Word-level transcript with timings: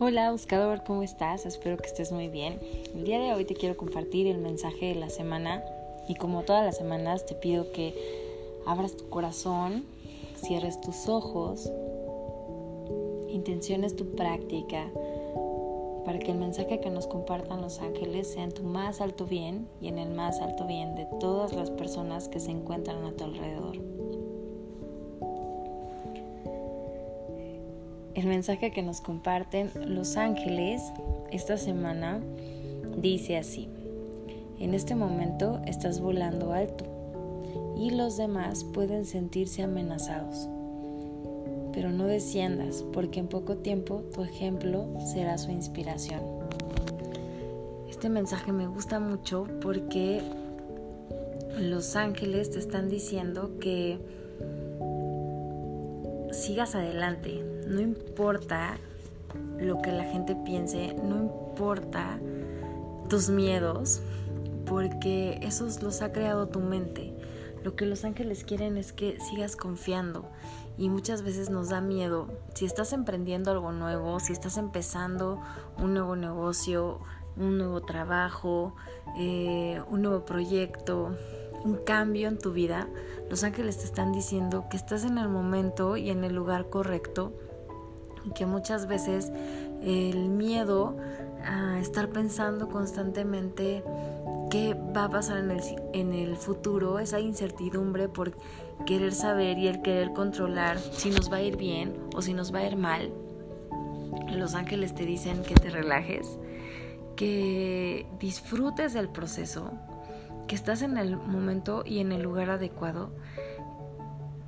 Hola 0.00 0.30
buscador, 0.30 0.84
¿cómo 0.84 1.02
estás? 1.02 1.44
Espero 1.44 1.76
que 1.76 1.88
estés 1.88 2.12
muy 2.12 2.28
bien. 2.28 2.60
El 2.94 3.02
día 3.02 3.18
de 3.18 3.34
hoy 3.34 3.44
te 3.44 3.54
quiero 3.54 3.76
compartir 3.76 4.28
el 4.28 4.38
mensaje 4.38 4.86
de 4.86 4.94
la 4.94 5.10
semana 5.10 5.64
y 6.06 6.14
como 6.14 6.44
todas 6.44 6.64
las 6.64 6.76
semanas 6.76 7.26
te 7.26 7.34
pido 7.34 7.72
que 7.72 7.96
abras 8.64 8.96
tu 8.96 9.08
corazón, 9.08 9.86
cierres 10.36 10.80
tus 10.80 11.08
ojos, 11.08 11.72
intenciones 13.28 13.96
tu 13.96 14.14
práctica 14.14 14.88
para 16.04 16.20
que 16.20 16.30
el 16.30 16.38
mensaje 16.38 16.78
que 16.78 16.90
nos 16.90 17.08
compartan 17.08 17.60
los 17.60 17.80
ángeles 17.80 18.32
sea 18.32 18.44
en 18.44 18.52
tu 18.52 18.62
más 18.62 19.00
alto 19.00 19.26
bien 19.26 19.66
y 19.80 19.88
en 19.88 19.98
el 19.98 20.10
más 20.10 20.40
alto 20.40 20.64
bien 20.64 20.94
de 20.94 21.08
todas 21.18 21.52
las 21.52 21.72
personas 21.72 22.28
que 22.28 22.38
se 22.38 22.52
encuentran 22.52 23.04
a 23.04 23.10
tu 23.14 23.24
alrededor. 23.24 23.78
El 28.18 28.26
mensaje 28.26 28.72
que 28.72 28.82
nos 28.82 29.00
comparten 29.00 29.70
los 29.94 30.16
ángeles 30.16 30.82
esta 31.30 31.56
semana 31.56 32.20
dice 33.00 33.36
así, 33.36 33.68
en 34.58 34.74
este 34.74 34.96
momento 34.96 35.60
estás 35.66 36.00
volando 36.00 36.52
alto 36.52 36.84
y 37.78 37.90
los 37.90 38.16
demás 38.16 38.64
pueden 38.64 39.04
sentirse 39.04 39.62
amenazados, 39.62 40.48
pero 41.72 41.90
no 41.90 42.06
desciendas 42.06 42.84
porque 42.92 43.20
en 43.20 43.28
poco 43.28 43.58
tiempo 43.58 44.02
tu 44.12 44.24
ejemplo 44.24 44.88
será 45.14 45.38
su 45.38 45.52
inspiración. 45.52 46.20
Este 47.88 48.08
mensaje 48.08 48.50
me 48.50 48.66
gusta 48.66 48.98
mucho 48.98 49.46
porque 49.62 50.22
los 51.56 51.94
ángeles 51.94 52.50
te 52.50 52.58
están 52.58 52.88
diciendo 52.88 53.60
que 53.60 54.00
sigas 56.32 56.74
adelante, 56.74 57.42
no 57.66 57.80
importa 57.80 58.76
lo 59.58 59.80
que 59.82 59.92
la 59.92 60.04
gente 60.04 60.36
piense, 60.44 60.94
no 60.94 61.16
importa 61.16 62.18
tus 63.08 63.30
miedos, 63.30 64.00
porque 64.66 65.38
esos 65.42 65.82
los 65.82 66.02
ha 66.02 66.12
creado 66.12 66.48
tu 66.48 66.60
mente. 66.60 67.14
Lo 67.64 67.74
que 67.74 67.86
los 67.86 68.04
ángeles 68.04 68.44
quieren 68.44 68.76
es 68.76 68.92
que 68.92 69.18
sigas 69.20 69.56
confiando 69.56 70.28
y 70.76 70.88
muchas 70.90 71.22
veces 71.22 71.50
nos 71.50 71.70
da 71.70 71.80
miedo. 71.80 72.28
Si 72.54 72.64
estás 72.64 72.92
emprendiendo 72.92 73.50
algo 73.50 73.72
nuevo, 73.72 74.20
si 74.20 74.32
estás 74.32 74.56
empezando 74.56 75.40
un 75.78 75.94
nuevo 75.94 76.14
negocio, 76.14 77.00
un 77.36 77.58
nuevo 77.58 77.80
trabajo, 77.82 78.74
eh, 79.18 79.82
un 79.88 80.02
nuevo 80.02 80.24
proyecto, 80.24 81.16
un 81.64 81.76
cambio 81.76 82.28
en 82.28 82.38
tu 82.38 82.52
vida, 82.52 82.88
los 83.30 83.44
ángeles 83.44 83.78
te 83.78 83.84
están 83.84 84.12
diciendo 84.12 84.66
que 84.70 84.76
estás 84.76 85.04
en 85.04 85.18
el 85.18 85.28
momento 85.28 85.96
y 85.96 86.10
en 86.10 86.24
el 86.24 86.34
lugar 86.34 86.68
correcto 86.70 87.32
que 88.34 88.46
muchas 88.46 88.86
veces 88.86 89.32
el 89.82 90.28
miedo 90.28 90.96
a 91.44 91.78
estar 91.78 92.08
pensando 92.10 92.68
constantemente 92.68 93.82
qué 94.50 94.74
va 94.74 95.04
a 95.04 95.10
pasar 95.10 95.38
en 95.38 95.50
el, 95.50 95.60
en 95.92 96.12
el 96.12 96.36
futuro, 96.36 96.98
esa 96.98 97.20
incertidumbre 97.20 98.08
por 98.08 98.32
querer 98.86 99.12
saber 99.12 99.58
y 99.58 99.68
el 99.68 99.82
querer 99.82 100.12
controlar 100.12 100.78
si 100.78 101.10
nos 101.10 101.30
va 101.30 101.36
a 101.36 101.42
ir 101.42 101.56
bien 101.56 101.94
o 102.14 102.22
si 102.22 102.32
nos 102.32 102.54
va 102.54 102.60
a 102.60 102.66
ir 102.66 102.76
mal. 102.76 103.12
Los 104.30 104.54
ángeles 104.54 104.94
te 104.94 105.04
dicen 105.04 105.42
que 105.42 105.54
te 105.54 105.70
relajes, 105.70 106.38
que 107.16 108.06
disfrutes 108.18 108.94
del 108.94 109.08
proceso, 109.08 109.72
que 110.48 110.56
estás 110.56 110.82
en 110.82 110.96
el 110.96 111.16
momento 111.16 111.84
y 111.86 112.00
en 112.00 112.10
el 112.10 112.22
lugar 112.22 112.50
adecuado, 112.50 113.10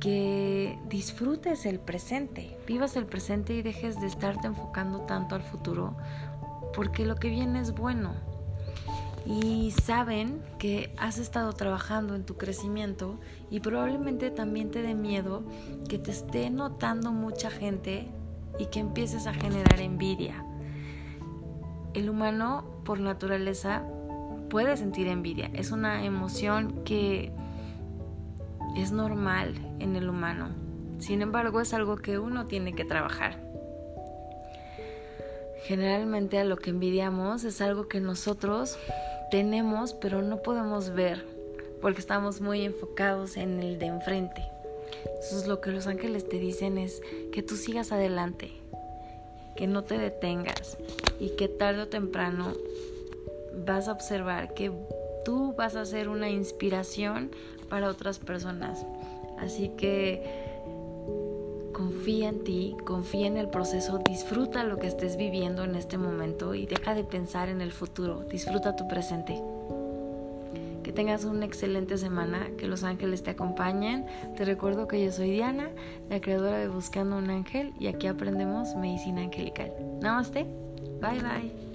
que 0.00 0.76
disfrutes 0.88 1.64
el 1.64 1.78
presente, 1.78 2.58
vivas 2.66 2.96
el 2.96 3.06
presente 3.06 3.54
y 3.54 3.62
dejes 3.62 4.00
de 4.00 4.08
estarte 4.08 4.48
enfocando 4.48 5.02
tanto 5.02 5.36
al 5.36 5.42
futuro, 5.42 5.94
porque 6.74 7.06
lo 7.06 7.14
que 7.14 7.28
viene 7.28 7.60
es 7.60 7.72
bueno. 7.72 8.14
Y 9.24 9.70
saben 9.70 10.42
que 10.58 10.92
has 10.98 11.18
estado 11.18 11.52
trabajando 11.52 12.16
en 12.16 12.24
tu 12.24 12.36
crecimiento 12.36 13.20
y 13.50 13.60
probablemente 13.60 14.32
también 14.32 14.72
te 14.72 14.82
dé 14.82 14.94
miedo 14.94 15.44
que 15.88 16.00
te 16.00 16.10
esté 16.10 16.50
notando 16.50 17.12
mucha 17.12 17.48
gente 17.48 18.08
y 18.58 18.66
que 18.66 18.80
empieces 18.80 19.28
a 19.28 19.34
generar 19.34 19.80
envidia. 19.80 20.44
El 21.94 22.10
humano 22.10 22.64
por 22.84 22.98
naturaleza 22.98 23.84
puede 24.52 24.76
sentir 24.76 25.08
envidia. 25.08 25.50
Es 25.54 25.70
una 25.70 26.04
emoción 26.04 26.84
que 26.84 27.32
es 28.76 28.92
normal 28.92 29.54
en 29.78 29.96
el 29.96 30.10
humano. 30.10 30.50
Sin 30.98 31.22
embargo, 31.22 31.62
es 31.62 31.72
algo 31.72 31.96
que 31.96 32.18
uno 32.18 32.46
tiene 32.48 32.74
que 32.74 32.84
trabajar. 32.84 33.38
Generalmente 35.64 36.38
a 36.38 36.44
lo 36.44 36.58
que 36.58 36.68
envidiamos 36.68 37.44
es 37.44 37.62
algo 37.62 37.88
que 37.88 38.00
nosotros 38.00 38.78
tenemos 39.30 39.94
pero 39.94 40.20
no 40.20 40.42
podemos 40.42 40.90
ver 40.90 41.24
porque 41.80 42.00
estamos 42.00 42.42
muy 42.42 42.62
enfocados 42.66 43.38
en 43.38 43.58
el 43.58 43.78
de 43.78 43.86
enfrente. 43.86 44.42
Entonces 44.98 45.46
lo 45.46 45.62
que 45.62 45.70
los 45.70 45.86
ángeles 45.86 46.28
te 46.28 46.38
dicen 46.38 46.76
es 46.76 47.00
que 47.32 47.42
tú 47.42 47.56
sigas 47.56 47.90
adelante, 47.90 48.52
que 49.56 49.66
no 49.66 49.82
te 49.82 49.96
detengas 49.96 50.76
y 51.18 51.30
que 51.36 51.48
tarde 51.48 51.82
o 51.82 51.88
temprano 51.88 52.52
vas 53.54 53.88
a 53.88 53.92
observar 53.92 54.54
que 54.54 54.72
tú 55.24 55.54
vas 55.54 55.76
a 55.76 55.84
ser 55.84 56.08
una 56.08 56.28
inspiración 56.28 57.30
para 57.68 57.88
otras 57.88 58.18
personas. 58.18 58.84
Así 59.38 59.70
que 59.70 60.22
confía 61.72 62.28
en 62.28 62.44
ti, 62.44 62.76
confía 62.84 63.26
en 63.26 63.36
el 63.36 63.48
proceso, 63.48 63.98
disfruta 63.98 64.64
lo 64.64 64.78
que 64.78 64.86
estés 64.86 65.16
viviendo 65.16 65.64
en 65.64 65.74
este 65.74 65.98
momento 65.98 66.54
y 66.54 66.66
deja 66.66 66.94
de 66.94 67.04
pensar 67.04 67.48
en 67.48 67.60
el 67.60 67.72
futuro, 67.72 68.24
disfruta 68.30 68.76
tu 68.76 68.86
presente. 68.88 69.42
Que 70.82 70.92
tengas 70.92 71.24
una 71.24 71.46
excelente 71.46 71.96
semana, 71.96 72.48
que 72.58 72.66
los 72.66 72.82
ángeles 72.82 73.22
te 73.22 73.30
acompañen. 73.30 74.04
Te 74.36 74.44
recuerdo 74.44 74.88
que 74.88 75.02
yo 75.02 75.12
soy 75.12 75.30
Diana, 75.30 75.70
la 76.10 76.20
creadora 76.20 76.58
de 76.58 76.68
Buscando 76.68 77.16
un 77.16 77.30
Ángel 77.30 77.72
y 77.78 77.86
aquí 77.86 78.08
aprendemos 78.08 78.74
medicina 78.74 79.22
angelical. 79.22 79.72
Namaste, 80.00 80.44
bye 81.00 81.20
bye. 81.20 81.71